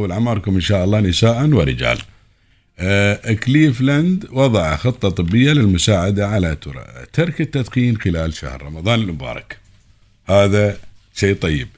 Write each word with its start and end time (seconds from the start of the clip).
طول 0.00 0.12
عمركم 0.12 0.54
إن 0.54 0.60
شاء 0.60 0.84
الله 0.84 1.00
نساء 1.00 1.46
ورجال. 1.46 1.98
آه، 2.78 3.32
كليفلاند 3.32 4.26
وضع 4.30 4.76
خطة 4.76 5.08
طبية 5.08 5.52
للمساعدة 5.52 6.28
على 6.28 6.54
تر- 6.56 7.04
ترك 7.12 7.40
التدخين 7.40 7.98
خلال 8.00 8.34
شهر 8.34 8.62
رمضان 8.62 9.00
المبارك. 9.00 9.58
هذا 10.26 10.78
شيء 11.14 11.34
طيب. 11.34 11.68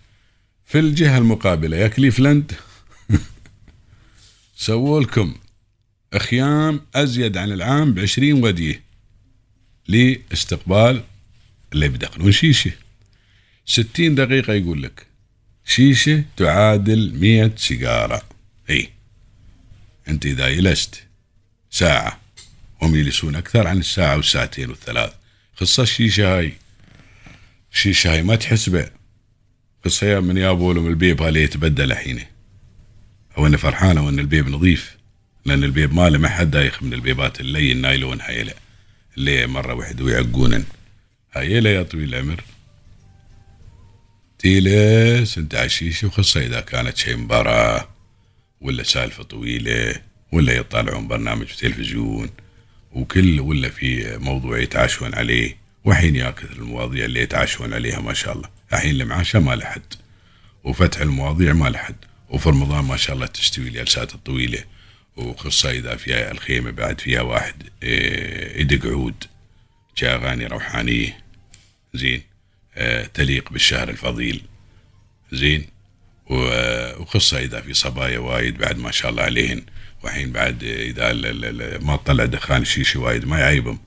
في 0.66 0.78
الجهة 0.78 1.18
المقابلة 1.18 1.76
يا 1.76 1.88
كليفلاند 1.88 2.52
سووا 4.56 5.00
لكم 5.00 5.34
خيام 6.18 6.80
أزيد 6.94 7.36
عن 7.36 7.52
العام 7.52 7.94
بعشرين 7.94 8.44
وديه 8.44 8.82
لإستقبال 9.88 11.02
اللي 11.72 11.88
بيدخنون 11.88 12.32
شيشة. 12.32 12.72
ستين 13.66 14.14
دقيقة 14.14 14.52
يقول 14.52 14.82
لك. 14.82 15.06
شيشة 15.64 16.24
تعادل 16.36 17.14
مية 17.14 17.52
سيجارة. 17.56 18.22
إي. 18.70 18.88
أنت 20.08 20.26
إذا 20.26 20.50
جلست 20.50 21.02
ساعة 21.70 22.20
هم 22.82 22.96
يجلسون 22.96 23.36
أكثر 23.36 23.66
عن 23.66 23.78
الساعة 23.78 24.16
والساعتين 24.16 24.70
والثلاث. 24.70 25.12
خصة 25.54 25.82
الشيشة 25.82 26.38
هاي. 26.38 26.52
الشيشة 27.72 28.12
هاي 28.12 28.22
ما 28.22 28.36
تحسبه 28.36 28.90
يا 30.02 30.20
من 30.20 30.36
يابوا 30.36 30.74
من 30.74 30.86
البيب 30.86 31.22
هاللي 31.22 31.42
يتبدل 31.42 31.92
الحين. 31.92 32.20
هو 33.36 33.46
أنا 33.46 33.56
فرحانة 33.56 34.06
وان 34.06 34.18
البيب 34.18 34.48
نظيف. 34.48 34.96
لأن 35.44 35.64
البيب 35.64 35.94
ماله 35.94 36.18
ما 36.18 36.28
حد 36.28 36.50
دايخ 36.50 36.82
من 36.82 36.94
البيبات 36.94 37.40
اللي 37.40 37.72
النايلون 37.72 38.20
هاي 38.20 38.42
لا. 38.42 38.54
اللي 39.16 39.46
مرة 39.46 39.74
واحد 39.74 40.00
ويعقونن. 40.00 40.64
هاي 41.32 41.60
لا 41.60 41.74
يا 41.74 41.82
طويل 41.82 42.14
العمر. 42.14 42.44
تيلس 44.42 45.38
أنت 45.38 45.54
عشيشة 45.54 46.06
وخصة 46.06 46.40
إذا 46.40 46.60
كانت 46.60 46.96
شيء 46.96 47.16
مباراة 47.16 47.88
ولا 48.60 48.82
سالفة 48.82 49.22
طويلة 49.22 49.94
ولا 50.32 50.52
يطالعون 50.56 51.08
برنامج 51.08 51.46
في 51.46 51.52
التلفزيون 51.52 52.30
وكل 52.92 53.40
ولا 53.40 53.68
في 53.68 54.18
موضوع 54.18 54.58
يتعاشون 54.58 55.14
عليه 55.14 55.56
وحين 55.84 56.16
ياكل 56.16 56.46
المواضيع 56.52 57.04
اللي 57.04 57.20
يتعاشون 57.20 57.72
عليها 57.74 58.00
ما 58.00 58.14
شاء 58.14 58.36
الله. 58.36 58.48
الحين 58.72 59.00
المعاشة 59.00 59.38
ما 59.38 59.54
لحد 59.54 59.94
وفتح 60.64 61.00
المواضيع 61.00 61.52
ما 61.52 61.68
لحد 61.68 61.96
وفي 62.28 62.48
رمضان 62.48 62.84
ما 62.84 62.96
شاء 62.96 63.16
الله 63.16 63.26
تستوي 63.26 63.68
الجلسات 63.68 64.14
الطويلة 64.14 64.64
وخصة 65.16 65.70
إذا 65.70 65.96
فيها 65.96 66.30
الخيمة 66.30 66.70
بعد 66.70 67.00
فيها 67.00 67.20
واحد 67.22 67.54
إيه، 67.82 68.60
يدق 68.60 68.86
عود 68.86 69.24
كأغاني 69.96 70.46
روحانية. 70.46 71.18
زين. 71.94 72.31
تليق 73.14 73.52
بالشهر 73.52 73.88
الفضيل. 73.88 74.42
زين؟ 75.32 75.66
و- 76.30 77.00
وخصة 77.02 77.38
إذا 77.38 77.60
في 77.60 77.74
صبايا 77.74 78.18
وايد 78.18 78.58
بعد 78.58 78.78
ما 78.78 78.90
شاء 78.90 79.10
الله 79.10 79.22
عليهن 79.22 79.62
وحين 80.04 80.32
بعد 80.32 80.58
ال- 80.62 81.84
ما 81.84 81.96
طلع 81.96 82.24
دخان 82.24 82.62
الشيشة 82.62 83.00
وايد 83.00 83.24
ما 83.24 83.38
يعيبهم. 83.38 83.78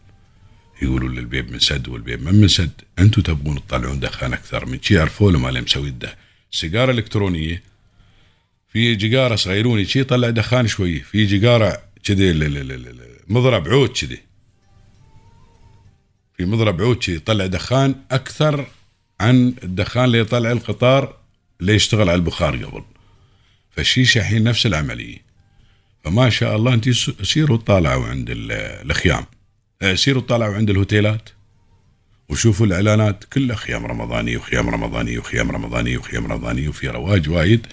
يقولوا 0.81 1.09
للبيب 1.09 1.51
من 1.51 1.59
سد 1.59 1.87
والبيب 1.87 2.23
من 2.23 2.35
من 2.35 2.47
سد. 2.47 2.71
أنتم 2.99 3.21
تبغون 3.21 3.67
تطلعون 3.67 3.99
دخان 3.99 4.33
أكثر 4.33 4.65
من 4.65 4.81
شي 4.81 4.99
عرفوا 4.99 5.31
له 5.31 5.39
ما 5.39 5.61
مسوي 5.61 5.89
ده. 5.89 6.17
سيجارة 6.51 6.91
إلكترونية. 6.91 7.63
في 8.73 8.95
جيجارة 8.95 9.35
صغيروني 9.35 9.85
شي 9.85 9.99
يطلع 9.99 10.29
دخان 10.29 10.67
شوي. 10.67 10.99
في 10.99 11.25
جيجارة 11.25 11.81
كذي 12.03 12.33
مضرب 13.27 13.67
عود 13.67 13.89
كذي. 13.89 14.19
في 16.37 16.45
مضرب 16.45 16.81
عود 16.81 16.95
كذي 16.97 17.15
يطلع 17.15 17.45
دخان 17.45 17.95
أكثر 18.11 18.67
عن 19.19 19.53
الدخان 19.63 20.03
اللي 20.05 20.19
يطلع 20.19 20.51
القطار 20.51 21.17
اللي 21.61 21.73
يشتغل 21.75 22.09
على 22.09 22.15
البخار 22.15 22.65
قبل. 22.65 22.83
فالشيشه 23.71 24.19
الحين 24.19 24.43
نفس 24.43 24.65
العملية. 24.65 25.17
فما 26.03 26.29
شاء 26.29 26.55
الله 26.55 26.73
أنت 26.73 26.89
سيروا 27.23 27.57
طالعوا 27.57 28.05
عند 28.05 28.29
ال- 28.29 28.51
الخيام 28.91 29.25
آه، 29.81 29.95
سيروا 29.95 30.21
طالعوا 30.21 30.55
عند 30.55 30.69
الهوتيلات. 30.69 31.29
وشوفوا 32.29 32.65
الإعلانات 32.65 33.23
كلها 33.23 33.55
خيام 33.55 33.85
رمضانية 33.85 34.37
وخيام 34.37 34.69
رمضانية 34.69 35.17
وخيام 35.17 35.51
رمضانية 35.51 35.97
وخيام 35.97 36.25
رمضانية 36.27 36.67
وفي 36.69 36.87
رواج 36.87 37.29
وايد. 37.29 37.67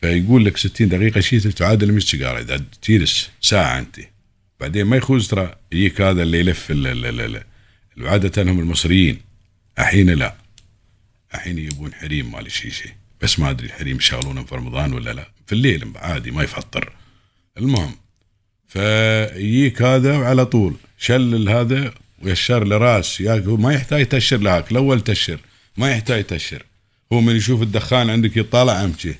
فيقول 0.00 0.44
لك 0.44 0.56
60 0.56 0.88
دقيقة 0.88 1.20
شيء 1.20 1.40
تعادل 1.40 1.92
100 1.92 2.00
سيجارة. 2.00 2.40
إذا 2.40 2.62
تجلس 2.82 3.30
ساعة 3.40 3.78
أنت. 3.78 3.96
بعدين 4.60 4.86
ما 4.86 4.96
يخوز 4.96 5.28
ترى 5.28 5.54
يجيك 5.72 6.00
هذا 6.00 6.22
اللي 6.22 6.40
يلف 6.40 6.70
عادة 8.00 8.42
هم 8.42 8.60
المصريين 8.60 9.20
الحين 9.78 10.10
لا. 10.10 10.34
الحين 11.34 11.58
يبون 11.58 11.94
حريم 11.94 12.32
مال 12.32 12.46
الشيشه 12.46 12.90
بس 13.20 13.38
ما 13.38 13.50
أدري 13.50 13.66
الحريم 13.66 13.96
يشغلونهم 13.96 14.44
في 14.44 14.54
رمضان 14.54 14.92
ولا 14.92 15.12
لا. 15.12 15.30
في 15.46 15.52
الليل 15.52 15.92
عادي 15.96 16.30
ما 16.30 16.42
يفطر. 16.42 16.92
المهم 17.58 17.96
فيجيك 18.68 19.82
هذا 19.82 20.18
وعلى 20.18 20.46
طول 20.46 20.76
شلل 20.98 21.48
هذا 21.48 21.94
ويشر 22.22 22.64
له 22.64 22.76
رأس. 22.76 23.20
ما 23.46 23.74
يحتاج 23.74 24.06
تشر 24.06 24.36
لهاك 24.36 24.70
الأول 24.70 25.00
تشر 25.00 25.40
ما 25.76 25.90
يحتاج 25.90 26.24
تشر 26.24 26.62
هو 27.12 27.20
من 27.20 27.36
يشوف 27.36 27.62
الدخان 27.62 28.10
عندك 28.10 28.36
يطالع 28.36 28.84
أمشي 28.84 29.14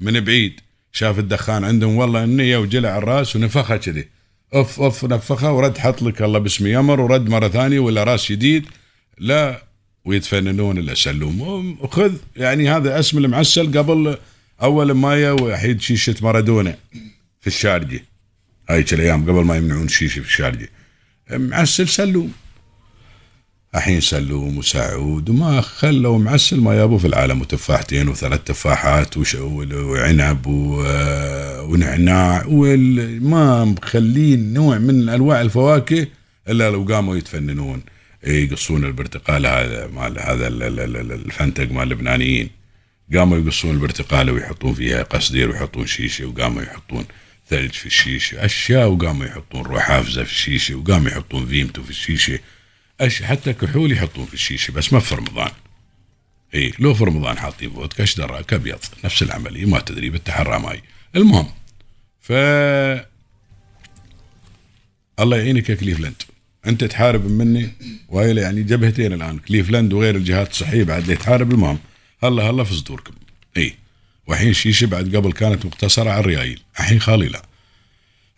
من 0.00 0.20
بعيد. 0.20 0.60
شاف 0.92 1.18
الدخان 1.18 1.64
عندهم 1.64 1.96
والله 1.96 2.24
النية 2.24 2.56
وجلع 2.56 2.98
الرأس 2.98 3.36
ونفخها 3.36 3.76
كذي. 3.76 4.08
أف 4.52 4.80
أف 4.80 5.04
نفخها 5.04 5.50
ورد 5.50 5.78
حط 5.78 6.02
لك 6.02 6.22
الله 6.22 6.38
باسم 6.38 6.66
يمر 6.66 7.00
ورد 7.00 7.28
مرة 7.28 7.48
ثانية 7.48 7.78
ولا 7.78 8.04
راس 8.04 8.32
جديد 8.32 8.66
لا 9.18 9.62
ويتفننون 10.04 10.78
إلا 10.78 10.94
سلوم 10.94 11.76
وخذ 11.80 12.12
يعني 12.36 12.70
هذا 12.70 12.98
اسم 12.98 13.18
المعسل 13.18 13.78
قبل 13.78 14.16
أول 14.62 14.92
مايا 14.92 15.32
وحيد 15.32 15.80
شيشة 15.80 16.14
مارادونا 16.22 16.76
في 17.40 17.46
الشارجه 17.46 18.04
هايك 18.70 18.94
الأيام 18.94 19.22
قبل 19.22 19.44
ما 19.44 19.56
يمنعون 19.56 19.84
الشيشه 19.84 20.20
في 20.20 20.28
الشارجه 20.28 20.68
معسل 21.30 21.88
سلوم 21.88 22.32
الحين 23.74 24.00
سلوم 24.00 24.58
وسعود 24.58 25.30
وما 25.30 25.60
خلوا 25.60 26.18
معسل 26.18 26.60
ما 26.60 26.74
يابوا 26.74 26.98
في 26.98 27.06
العالم 27.06 27.40
وتفاحتين 27.40 28.08
وثلاث 28.08 28.40
تفاحات 28.44 29.14
وعنب 29.36 30.46
ونعناع 31.68 32.44
وما 32.46 33.64
مخلين 33.64 34.52
نوع 34.54 34.78
من 34.78 35.08
أنواع 35.08 35.40
الفواكه 35.40 36.06
إلا 36.48 36.70
لو 36.70 36.84
قاموا 36.84 37.16
يتفننون. 37.16 37.82
يقصون 38.26 38.84
البرتقال 38.84 39.46
هذا 39.46 39.86
مال 39.86 40.18
هذا 40.18 40.48
ال- 40.48 40.62
ال- 40.62 40.80
ال- 40.96 41.12
الفنتق 41.12 41.70
مال 41.72 41.82
اللبنانيين 41.82 42.50
قاموا 43.14 43.38
يقصون 43.38 43.70
البرتقاله 43.70 44.32
ويحطون 44.32 44.74
فيها 44.74 45.02
قصدير 45.02 45.50
ويحطون 45.50 45.86
شيشة 45.86 46.26
وقاموا 46.26 46.62
يحطون 46.62 47.04
ثلج 47.50 47.72
في 47.72 47.86
الشيشة 47.86 48.44
أشياء 48.44 48.88
وقاموا 48.88 49.26
يحطون 49.26 49.62
روح 49.62 49.93
أفزا 49.93 50.24
في 50.24 50.30
الشيشة 50.30 50.74
وقاموا 50.74 51.08
يحطون 51.10 51.46
فيمتو 51.46 51.82
في 51.82 51.90
الشيشة. 51.90 52.38
حتى 53.02 53.52
كحول 53.52 53.92
يحطون 53.92 54.26
في 54.26 54.34
الشيشة 54.34 54.72
بس 54.72 54.92
ما 54.92 55.00
في 55.00 55.14
رمضان. 55.14 55.50
إي 56.54 56.72
لو 56.78 56.94
في 56.94 57.04
رمضان 57.04 57.38
حاطين 57.38 57.70
فودكا 57.70 58.00
إيش 58.00 58.16
دراك 58.16 58.52
ابيض 58.52 58.78
نفس 59.04 59.22
العملية 59.22 59.66
ما 59.66 59.80
تدري 59.80 60.10
بالتحرى 60.10 60.58
ماي. 60.58 60.82
المهم 61.16 61.48
ف 62.20 62.32
الله 65.20 65.36
يعينك 65.36 65.70
يا 65.70 65.74
كليفلاند. 65.74 66.22
أنت 66.66 66.84
تحارب 66.84 67.26
مني 67.26 67.72
وهي 68.08 68.34
يعني 68.34 68.62
جبهتين 68.62 69.12
الآن 69.12 69.38
كليفلاند 69.38 69.92
وغير 69.92 70.16
الجهات 70.16 70.50
الصحية 70.50 70.84
بعد 70.84 71.02
اللي 71.02 71.16
تحارب؟ 71.16 71.50
المهم 71.52 71.78
هلا 72.22 72.42
هلا 72.42 72.64
في 72.64 72.74
صدوركم. 72.74 73.14
إي 73.56 73.74
والحين 74.26 74.48
الشيشه 74.48 74.86
بعد 74.86 75.16
قبل 75.16 75.32
كانت 75.32 75.66
مقتصرة 75.66 76.10
على 76.10 76.20
الريايل 76.20 76.60
الحين 76.78 77.00
خالي 77.00 77.28
لا. 77.28 77.42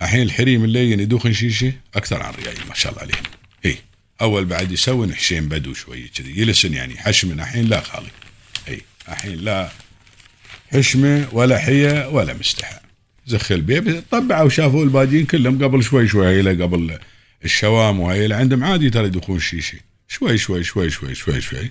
الحين 0.02 0.22
الحريم 0.22 0.64
اللي 0.64 0.90
يدوخن 0.90 1.32
شيشة 1.32 1.72
أكثر 1.94 2.22
عن 2.22 2.34
الريايل 2.34 2.60
ما 2.68 2.74
شاء 2.74 2.92
الله 2.92 3.02
عليهم. 3.02 3.22
إي. 3.64 3.78
أول 4.20 4.44
بعد 4.44 4.72
يسوي 4.72 5.14
حشين 5.14 5.48
بدو 5.48 5.74
شوية 5.74 6.10
كذي. 6.14 6.40
يلسن 6.40 6.74
يعني 6.74 6.96
حشم 6.96 7.32
الحين 7.32 7.66
لا 7.66 7.80
خالي. 7.80 8.10
إي 8.68 8.80
الحين 9.08 9.38
لا 9.38 9.70
حشمة 10.72 11.28
ولا 11.32 11.58
حية 11.58 12.08
ولا 12.08 12.34
مستحى. 12.34 12.76
زخ 13.26 13.52
البيب 13.52 14.02
طبعوا 14.10 14.42
وشافوا 14.42 14.84
الباجين 14.84 15.26
كلهم 15.26 15.64
قبل 15.64 15.82
شوي 15.82 16.08
شوي 16.08 16.28
هيلا 16.28 16.64
قبل 16.64 16.98
الشوام 17.44 18.00
وهيلا 18.00 18.36
عندهم 18.36 18.64
عادي 18.64 18.90
ترى 18.90 19.04
يدخون 19.04 19.40
شيشه 19.40 19.78
شوي 20.08 20.38
شوي 20.38 20.64
شوي 20.64 20.90
شوي 20.90 21.14
شوي 21.14 21.40
شوي. 21.40 21.70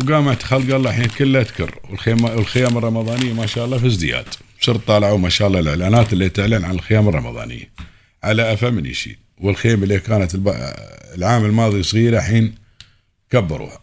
وقامت 0.00 0.42
خلق 0.42 0.74
الله 0.74 0.90
الحين 0.90 1.06
كلها 1.06 1.42
تكر. 1.42 1.80
والخيام 1.90 2.24
والخيام 2.24 2.78
الرمضانية 2.78 3.32
ما 3.32 3.46
شاء 3.46 3.64
الله 3.64 3.78
في 3.78 3.86
ازدياد 3.86 4.26
صرت 4.60 4.86
طالعوا 4.86 5.18
ما 5.18 5.28
شاء 5.28 5.48
الله 5.48 5.60
الإعلانات 5.60 6.12
اللي 6.12 6.28
تعلن 6.28 6.64
عن 6.64 6.74
الخيام 6.74 7.08
الرمضانية. 7.08 7.70
على 8.22 8.52
أفا 8.52 8.70
من 8.70 8.86
يشيل 8.86 9.16
والخيمة 9.40 9.82
اللي 9.82 9.98
كانت 9.98 10.34
الب... 10.34 10.48
العام 11.14 11.44
الماضي 11.44 11.82
صغيرة 11.82 12.18
الحين 12.18 12.54
كبروها. 13.30 13.80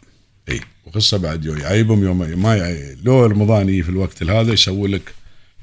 إي 0.50 0.62
وقصة 0.86 1.18
بعد 1.18 1.46
يوم 1.46 1.58
يعيبهم 1.58 2.04
يوم 2.04 2.42
ما 2.42 2.56
يعي... 2.56 2.98
لو 3.04 3.26
رمضان 3.26 3.70
يجي 3.70 3.84
في 3.84 3.90
الوقت 3.90 4.24
هذا 4.24 4.54
يسوي 4.54 4.90
لك 4.90 5.14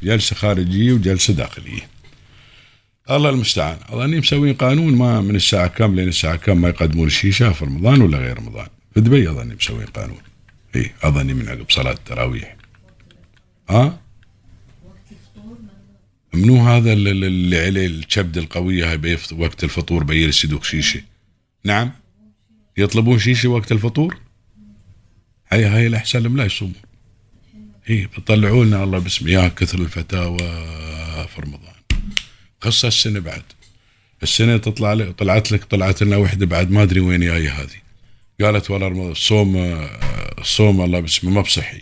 جلسة 0.03 0.37
خارجية 0.37 0.93
وجلسة 0.93 1.35
داخلية. 1.35 1.89
الله 3.11 3.31
المستعان. 3.31 3.77
اظني 3.89 4.19
مسوين 4.19 4.55
قانون 4.55 4.95
ما 4.95 5.21
من 5.21 5.37
الساعة 5.37 5.67
كم 5.67 5.95
لين 5.95 6.09
الساعة 6.09 6.37
كم 6.37 6.61
ما 6.61 6.69
يقدمون 6.69 7.07
الشيشه 7.07 7.53
في 7.53 7.65
رمضان 7.65 8.03
ولا 8.03 8.19
غير 8.19 8.39
رمضان. 8.39 8.67
في 8.95 9.01
دبي 9.01 9.31
أظني 9.31 9.55
مسوين 9.55 9.87
قانون. 9.87 10.19
إي 10.77 10.93
أظني 11.03 11.35
من 11.35 11.49
عقب 11.49 11.71
صلاة 11.71 11.93
التراويح. 11.93 12.57
ها؟ 13.69 14.01
منو 16.35 16.69
هذا 16.69 16.93
اللي 16.93 17.59
عليه 17.59 17.87
الكبد 17.87 18.39
القوية 18.39 18.93
هاي 18.93 19.19
وقت 19.33 19.65
الفطور 19.65 20.05
بيجلس 20.05 20.45
يدوق 20.45 20.65
شيشة؟ 20.65 21.03
نعم. 21.65 21.93
يطلبون 22.77 23.19
شيشة 23.19 23.49
وقت 23.49 23.73
الفطور؟ 23.73 24.17
هاي 25.49 25.65
هاي 25.65 25.87
الأحسن 25.87 26.23
لهم 26.23 26.37
لا 26.37 26.45
يصومون. 26.45 26.75
هي 27.85 28.07
بيطلعوا 28.07 28.65
لنا 28.65 28.85
الله 28.85 28.99
باسم 28.99 29.29
يا 29.29 29.49
كثر 29.49 29.79
الفتاوى 29.79 30.39
في 31.27 31.41
رمضان. 31.41 31.75
قصة 32.61 32.89
السنة 32.89 33.21
بعد. 33.21 33.43
السنة 34.23 34.57
تطلع 34.57 34.93
لك 34.93 35.19
طلعت 35.19 35.53
لك 35.53 35.65
طلعت 35.65 36.03
لنا 36.03 36.17
وحدة 36.17 36.47
بعد 36.47 36.71
ما 36.71 36.83
أدري 36.83 37.01
وين 37.01 37.21
جاية 37.21 37.51
هذه. 37.51 37.81
قالت 38.41 38.71
والله 38.71 39.11
الصوم 39.11 39.57
الصوم 40.39 40.81
الله 40.81 41.01
باسمه 41.01 41.31
ما 41.31 41.41
بصحي. 41.41 41.81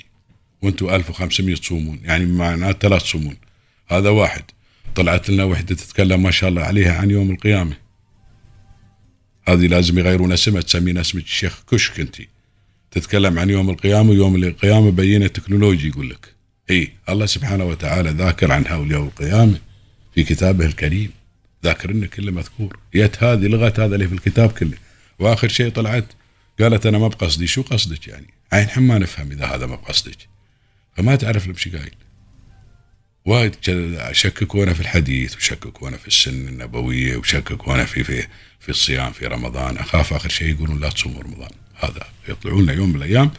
وأنتم 0.63 0.89
1500 0.89 1.57
تصومون. 1.57 2.01
يعني 2.05 2.27
معناته 2.27 2.79
ثلاث 2.79 3.03
تصومون. 3.03 3.37
هذا 3.89 4.09
واحد. 4.09 4.43
طلعت 4.95 5.31
لنا 5.31 5.45
وحدة 5.45 5.75
تتكلم 5.75 6.23
ما 6.23 6.31
شاء 6.31 6.51
الله 6.51 6.63
عليها 6.63 6.95
عن 7.01 7.11
يوم 7.11 7.31
القيامة. 7.31 7.77
هذه 9.49 9.67
لازم 9.67 9.99
يغيرون 9.99 10.33
اسمها 10.33 10.61
تسمين 10.61 10.99
اسمك 10.99 11.25
الشيخ 11.25 11.63
كشك 11.71 12.01
انت. 12.01 12.17
تتكلم 12.91 13.39
عن 13.39 13.51
يوم 13.51 13.71
القيامة 13.71 14.11
ويوم 14.11 14.37
القيامة 14.37 14.91
بينة 14.91 15.27
تكنولوجي 15.27 15.89
يقول 15.89 16.11
لك. 16.11 16.35
اي 16.71 16.93
الله 17.09 17.27
سبحانه 17.27 17.65
وتعالى 17.65 18.11
ذاكر 18.11 18.53
عن 18.53 18.65
يوم 18.91 19.07
القيامة 19.07 19.59
في 20.15 20.23
كتابه 20.23 20.67
الكريم. 20.67 21.11
ذاكر 21.65 21.91
إنه 21.91 22.07
كله 22.07 22.33
مذكور. 22.33 22.79
يت 22.95 23.23
هذه 23.23 23.47
لغت 23.47 23.81
هذا 23.81 23.95
اللي 23.95 24.09
في 24.09 24.15
الكتاب 24.15 24.53
كله. 24.53 24.77
وآخر 25.19 25.49
شيء 25.49 25.71
طلعت 25.71 26.07
قالت 26.61 26.87
أنا 26.87 26.99
ما 26.99 27.09
بقصدي. 27.09 27.47
شو 27.47 27.63
قصدك 27.63 28.09
يعني؟ 28.09 28.27
عين 28.53 28.69
ما 28.77 28.99
نفهم 28.99 29.33
إذا 29.33 29.47
هذا 29.47 29.67
ما 29.67 29.77
بقصدك. 29.77 30.19
فما 30.97 31.17
تعرف 31.17 31.47
له 31.47 31.55
قايل. 31.79 31.95
وايد 33.25 33.55
شككونا 34.13 34.75
في 34.75 34.81
الحديث 34.81 35.37
وشككونا 35.37 35.97
في 35.97 36.09
السنة 36.09 36.49
النبوية 36.49 37.17
وشككونا 37.17 37.85
في 37.85 38.05
في 38.05 38.27
في 38.61 38.69
الصيام 38.69 39.13
في 39.13 39.27
رمضان. 39.27 39.77
أخاف 39.77 40.13
آخر 40.13 40.29
شيء 40.29 40.49
يقولون 40.49 40.81
لا 40.81 40.89
تصوموا 40.89 41.23
رمضان. 41.23 41.51
هذا 41.75 42.07
يطلعون 42.29 42.63
لنا 42.63 42.73
يوم 42.73 42.89
من 42.89 42.97
الأيام 42.97 43.31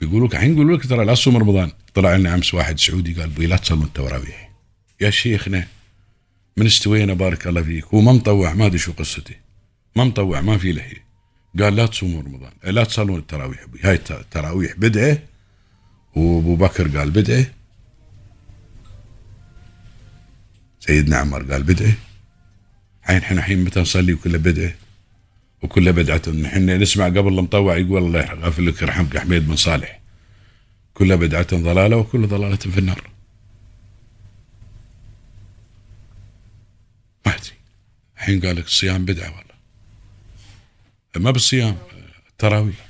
بيقولوا 0.00 0.28
لك 0.28 0.34
الحين 0.34 0.52
يقولوا 0.52 0.76
لك 0.76 0.86
ترى 0.86 1.04
لا 1.04 1.14
تصوم 1.14 1.36
رمضان. 1.36 1.72
طلع 1.94 2.16
لنا 2.16 2.34
أمس 2.34 2.54
واحد 2.54 2.78
سعودي 2.78 3.12
قال 3.12 3.30
بي 3.30 3.46
لا 3.46 3.56
تصلون 3.56 3.82
التراويح 3.84 4.52
يا 5.00 5.10
شيخنا 5.10 5.66
من 6.56 6.66
استوينا 6.66 7.14
بارك 7.14 7.46
الله 7.46 7.62
فيك؟ 7.62 7.84
هو 7.84 8.00
ما 8.00 8.12
مطوع 8.12 8.54
ما 8.54 8.66
أدري 8.66 8.78
شو 8.78 8.92
قصته. 8.92 9.34
ما 9.96 10.04
مطوع 10.04 10.40
ما 10.40 10.58
في 10.58 10.72
لحية. 10.72 11.06
قال 11.60 11.76
لا 11.76 11.86
تصوموا 11.86 12.22
رمضان. 12.22 12.52
لا 12.64 12.84
تصلون 12.84 13.18
التراويح 13.18 13.66
هاي 13.84 13.94
التراويح 14.10 14.72
بدعة 14.76 15.18
وأبو 16.14 16.56
بكر 16.56 16.98
قال 16.98 17.10
بدعة 17.10 17.46
سيدنا 20.86 21.16
عمر 21.16 21.42
قال 21.52 21.62
بدعة. 21.62 21.92
حين 23.02 23.16
إحنا 23.16 23.38
الحين 23.38 23.64
متى 23.64 23.80
نصلي 23.80 24.12
وكله 24.12 24.38
بدعة. 24.38 24.74
وكله 25.62 25.90
بدعة. 25.90 26.22
نحن 26.28 26.70
نسمع 26.70 27.06
قبل 27.06 27.28
المطوع 27.28 27.76
يقول 27.76 28.02
الله 28.02 28.20
يغفر 28.20 28.62
لك 28.62 28.82
يرحمك 28.82 29.18
حميد 29.18 29.48
بن 29.48 29.56
صالح. 29.56 30.00
كل 30.94 31.16
بدعة 31.16 31.56
ضلالة 31.56 31.96
وكل 31.96 32.26
ضلالة 32.26 32.56
في 32.56 32.78
النار. 32.78 33.10
ما 37.26 37.34
أدري. 37.34 37.56
الحين 38.16 38.40
قال 38.40 38.56
لك 38.56 38.66
الصيام 38.66 39.04
بدعة 39.04 39.28
والله. 39.28 39.56
ما 41.16 41.30
بالصيام 41.30 41.78
التراويح. 42.30 42.86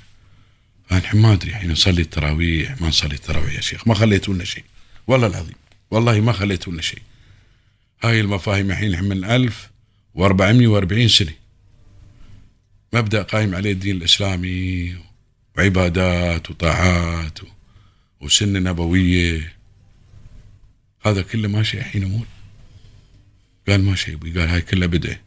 الحين 0.91 1.21
ما 1.21 1.33
أدري 1.33 1.49
الحين 1.49 1.71
نصلي 1.71 2.01
التراويح 2.01 2.81
ما 2.81 2.87
نصلي 2.87 3.15
التراويح 3.15 3.53
يا 3.53 3.61
شيخ. 3.61 3.87
ما 3.87 3.93
خليتوا 3.93 4.33
لنا 4.33 4.43
شيء. 4.43 4.63
والله 5.07 5.27
العظيم. 5.27 5.55
والله 5.91 6.19
ما 6.19 6.31
خليتوا 6.31 6.73
لنا 6.73 6.81
شيء. 6.81 7.01
هاي 8.03 8.21
المفاهيم 8.21 8.71
الحين 8.71 9.03
من 9.03 9.23
1440 9.23 11.07
سنة. 11.07 11.33
مبدأ 12.93 13.21
قايم 13.21 13.55
عليه 13.55 13.71
الدين 13.71 13.97
الإسلامي 13.97 14.95
وعبادات 15.57 16.49
وطاعات 16.49 17.39
وسنه 18.21 18.59
نبوية. 18.59 19.53
هذا 21.05 21.21
كله 21.21 21.47
ماشي 21.47 21.77
الحين 21.77 22.03
يموت 22.03 22.27
قال 23.67 23.83
ماشي 23.83 24.15
قال 24.15 24.39
هاي 24.39 24.61
كلها 24.61 24.87
بدعة. 24.87 25.19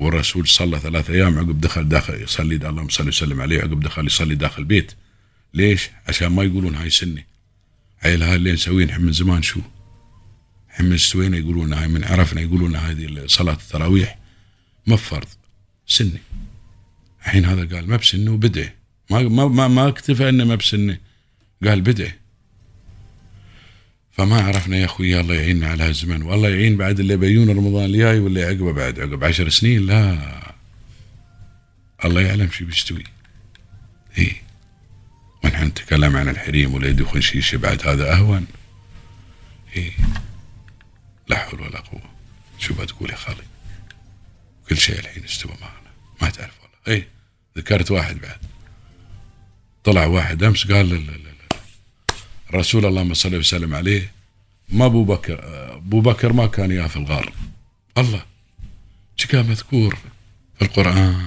والرسول 0.00 0.48
صلى 0.48 0.78
ثلاثة 0.78 1.12
أيام 1.12 1.38
عقب 1.38 1.60
دخل 1.60 1.88
داخل 1.88 2.22
يصلي 2.22 2.56
اللهم 2.56 2.88
صل 2.88 3.08
وسلم 3.08 3.40
عليه 3.40 3.60
عقب 3.60 3.80
دخل 3.80 4.06
يصلي 4.06 4.34
داخل 4.34 4.62
البيت. 4.62 4.92
ليش؟ 5.54 5.90
عشان 6.08 6.28
ما 6.28 6.44
يقولون 6.44 6.74
هاي 6.74 6.90
سنة. 6.90 7.24
هاي 8.00 8.16
هاي 8.16 8.34
اللي 8.34 8.52
نسويه 8.52 8.98
من 8.98 9.12
زمان 9.12 9.42
شو؟ 9.42 9.60
نحن 10.74 10.84
من 10.84 10.92
استوينا 10.92 11.36
يقولون 11.36 11.72
هاي 11.72 11.88
من 11.88 12.04
عرفنا 12.04 12.40
يقولون 12.40 12.76
هذه 12.76 13.24
صلاة 13.26 13.52
التراويح 13.52 14.18
ما 14.86 14.96
فرض 14.96 15.28
سنة. 15.86 16.18
الحين 17.22 17.44
هذا 17.44 17.76
قال 17.76 17.88
ما 17.88 17.96
بسنة 17.96 18.30
وبدعة 18.30 18.72
ما 19.10 19.22
ما 19.22 19.48
ما, 19.48 19.68
ما 19.68 19.88
اكتفى 19.88 20.28
إنه 20.28 20.44
ما 20.44 20.54
بسنة. 20.54 20.98
قال 21.64 21.80
بدعة 21.80 22.12
فما 24.12 24.40
عرفنا 24.40 24.76
يا 24.76 24.84
أخوي 24.84 25.20
الله 25.20 25.34
يعيننا 25.34 25.66
على 25.66 25.84
هالزمن 25.84 26.22
والله 26.22 26.48
يعين 26.48 26.76
بعد 26.76 27.00
اللي 27.00 27.16
بيون 27.16 27.50
رمضان 27.50 27.84
الجاي 27.84 28.18
ولا 28.18 28.46
عقبه 28.46 28.72
بعد. 28.72 29.00
عقب 29.00 29.24
عشر 29.24 29.48
سنين 29.48 29.86
لا. 29.86 30.54
الله 32.04 32.20
يعلم 32.20 32.50
شو 32.50 32.64
بيستوي. 32.64 33.04
اي 34.18 34.36
ونحن 35.44 35.66
نتكلم 35.66 36.16
عن 36.16 36.28
الحريم 36.28 36.74
ولا 36.74 36.88
يدخل 36.88 37.58
بعد 37.58 37.86
هذا 37.86 38.12
أهون. 38.12 38.46
اي 39.76 39.92
لا 41.28 41.36
حول 41.38 41.60
ولا 41.60 41.80
قوة. 41.80 42.02
شو 42.58 42.74
بتقول 42.74 43.10
يا 43.10 43.16
خالي. 43.16 43.42
كل 44.68 44.76
شيء 44.76 44.98
الحين 44.98 45.24
استوى 45.24 45.52
معنا. 45.60 45.90
ما 46.22 46.30
تعرف 46.30 46.54
والله. 46.62 46.98
اي 46.98 47.08
ذكرت 47.58 47.90
واحد 47.90 48.20
بعد. 48.20 48.38
طلع 49.84 50.06
واحد 50.06 50.42
أمس 50.42 50.72
قال 50.72 51.06
الرسول 52.50 52.86
اللهم 52.86 53.14
صل 53.14 53.36
وسلم 53.36 53.74
عليه 53.74 54.12
ما 54.68 54.86
أبو 54.86 55.04
بكر 55.04 55.40
أبو 55.74 56.00
بكر 56.00 56.32
ما 56.32 56.46
كان 56.46 56.70
يا 56.70 56.86
في 56.86 56.96
الغار 56.96 57.32
الله 57.98 58.24
كان 59.28 59.46
مذكور 59.46 59.98
في 60.58 60.64
القرآن؟ 60.64 61.26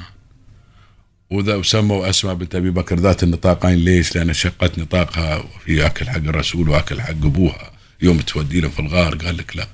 وذا 1.29 1.55
وسموا 1.55 2.09
أسماء 2.09 2.33
بنت 2.33 2.55
أبي 2.55 2.69
بكر 2.69 2.99
ذات 2.99 3.23
النطاقين. 3.23 3.75
ليش؟ 3.75 4.15
لأن 4.15 4.33
شقت 4.33 4.79
نطاقها 4.79 5.44
في 5.65 5.85
أكل 5.85 6.09
حق 6.09 6.15
الرسول 6.15 6.69
وأكل 6.69 7.01
حق 7.01 7.09
أبوها. 7.09 7.71
يوم 8.01 8.19
تودي 8.19 8.61
له 8.61 8.69
في 8.69 8.79
الغار 8.79 9.15
قال 9.15 9.38
لك 9.38 9.55
لا. 9.57 9.67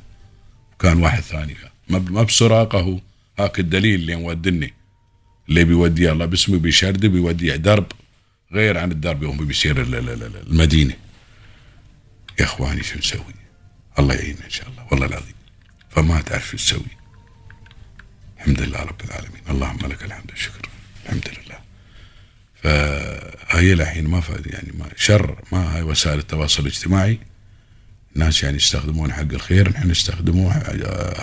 كان 0.83 0.97
واحد 1.03 1.21
ثاني. 1.21 1.55
ما 1.89 2.23
بسراقه. 2.23 2.79
هو 2.79 2.99
هاك 3.39 3.59
الدليل 3.59 3.99
اللي 3.99 4.15
مودني. 4.15 4.73
اللي 5.49 5.63
بيودي 5.63 6.11
الله 6.11 6.25
باسمه 6.25 6.57
بيشرد 6.59 7.05
بيودي 7.05 7.57
درب. 7.57 7.87
غير 8.51 8.77
عن 8.77 8.91
الدرب 8.91 9.23
يوم 9.23 9.37
بيصير 9.37 9.81
المدينة. 9.81 10.93
يا 12.39 12.45
إخواني 12.45 12.83
شو 12.83 12.97
نسوي 12.99 13.33
الله 13.99 14.15
يعيننا 14.15 14.45
إن 14.45 14.49
شاء 14.49 14.69
الله. 14.69 14.87
والله 14.91 15.05
العظيم. 15.05 15.35
فما 15.89 16.21
تعرف 16.21 16.49
شو 16.49 16.57
تسوي. 16.57 16.93
الحمد 18.37 18.61
لله 18.61 18.79
رب 18.79 19.01
العالمين. 19.05 19.41
اللهم 19.49 19.79
لك 19.79 20.03
الحمد 20.03 20.31
والشكر. 20.31 20.69
الحمد 21.05 21.27
لله. 21.27 21.59
فهي 22.63 23.73
الحين 23.73 24.07
ما 24.07 24.21
يعني 24.45 24.71
ما 24.77 24.89
شر. 24.95 25.43
ما 25.51 25.75
هاي 25.75 25.81
وسائل 25.81 26.19
التواصل 26.19 26.63
الاجتماعي. 26.63 27.19
الناس 28.15 28.43
يعني 28.43 28.57
يستخدمون 28.57 29.13
حق 29.13 29.33
الخير 29.33 29.69
نحن 29.69 29.91
نستخدموه 29.91 30.53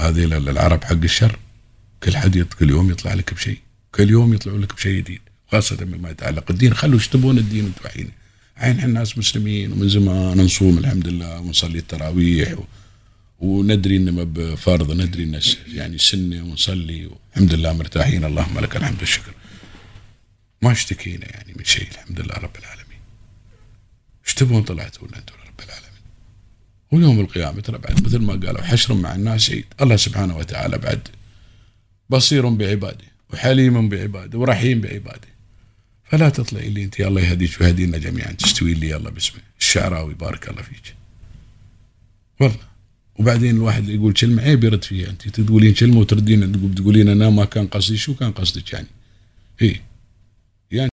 هذه 0.08 0.24
العرب 0.24 0.84
حق 0.84 0.92
الشر. 0.92 1.38
كل 2.02 2.16
حد 2.16 2.38
كل 2.38 2.70
يوم 2.70 2.90
يطلع 2.90 3.14
لك 3.14 3.34
بشيء. 3.34 3.58
كل 3.94 4.10
يوم 4.10 4.34
يطلعوا 4.34 4.58
لك 4.58 4.74
بشيء 4.74 4.96
جديد 4.96 5.20
خاصة 5.52 5.84
مما 5.84 6.10
يتعلق 6.10 6.50
الدين 6.50 6.74
خلوا 6.74 6.96
يشتبون 6.96 7.38
الدين 7.38 7.64
أنتم 7.64 7.80
الحين. 7.84 8.10
عين 8.56 8.78
إحنا 8.78 8.92
ناس 8.92 9.18
مسلمين 9.18 9.72
ومن 9.72 9.88
زمان 9.88 10.40
نصوم 10.40 10.78
الحمد 10.78 11.08
لله 11.08 11.40
ونصلي 11.40 11.78
التراويح 11.78 12.58
و... 12.58 12.64
وندري 13.40 13.96
إنه 13.96 14.24
بفرض 14.24 14.92
ندري 14.92 15.22
إنه 15.22 15.40
يعني 15.72 15.98
سنة 15.98 16.42
ونصلي 16.42 17.06
والحمد 17.06 17.54
لله 17.54 17.72
مرتاحين. 17.72 18.24
اللهم 18.24 18.58
لك 18.58 18.76
الحمد 18.76 19.00
والشكر. 19.00 19.34
ما 20.62 20.72
اشتكينا 20.72 21.26
يعني 21.30 21.52
من 21.56 21.64
شيء 21.64 21.88
الحمد 21.90 22.20
لله 22.20 22.34
رب 22.34 22.56
العالمين. 22.58 23.00
إيش 24.26 24.34
تبون 24.34 24.62
طلعتوا 24.62 25.08
لنا 25.08 25.18
أنتم 25.18 25.34
رب 25.34 25.60
العالمين. 25.64 25.89
ويوم 26.92 27.20
القيامة 27.20 27.60
ترى 27.60 27.78
بعد 27.78 28.06
مثل 28.06 28.18
ما 28.18 28.32
قالوا 28.32 28.62
حشر 28.62 28.94
مع 28.94 29.14
الناس 29.14 29.50
عيد. 29.50 29.64
الله 29.82 29.96
سبحانه 29.96 30.36
وتعالى 30.36 30.78
بعد 30.78 31.08
بصير 32.10 32.48
بعباده 32.48 33.04
وحليم 33.32 33.88
بعباده 33.88 34.38
ورحيم 34.38 34.80
بعباده. 34.80 35.28
فلا 36.04 36.28
تطلعي 36.28 36.68
لي 36.68 36.84
انت 36.84 37.00
الله 37.00 37.22
يهديك 37.22 37.60
ويهدينا 37.60 37.98
جميعا. 37.98 38.32
تستوي 38.32 38.74
لي 38.74 38.96
الله 38.96 39.10
باسمه. 39.10 39.40
الشعراوي 39.60 40.14
بارك 40.14 40.48
الله 40.48 40.62
فيك. 40.62 40.94
والله. 42.40 42.70
وبعدين 43.18 43.56
الواحد 43.56 43.88
يقول 43.88 44.12
كلمة 44.12 44.42
عيب 44.42 44.64
يرد 44.64 44.84
فيها 44.84 45.10
انت. 45.10 45.40
تقولين 45.40 45.74
كلمة 45.74 45.98
وتردين 45.98 46.74
تقولين 46.74 47.08
أنا 47.08 47.30
ما 47.30 47.44
كان 47.44 47.66
قصدي 47.66 47.96
شو 47.96 48.14
كان 48.14 48.32
قصدك 48.32 48.72
يعني؟ 48.72 48.86
إيه. 49.62 49.89